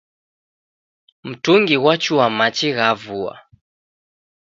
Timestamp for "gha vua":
2.77-3.33